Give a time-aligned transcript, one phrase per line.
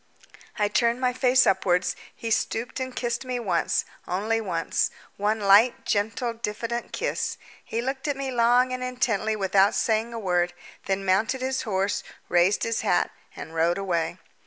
[0.57, 5.85] I turned my face upwards; he stooped and kissed me once only once one light,
[5.85, 7.37] gentle, diffident kiss.
[7.63, 10.53] He looked at me long and intently without saying a word,
[10.87, 14.17] then mounted his horse, raised his hat, and rode away.